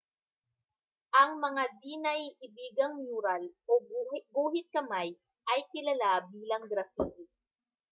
ang 1.19 1.31
mga 1.45 1.63
di-naiibigang 1.81 2.93
mural 3.05 3.43
o 3.69 3.73
guhit-kamay 4.39 5.09
ay 5.51 5.59
kilala 5.71 6.11
bilang 6.33 6.63
graffiti 6.71 7.25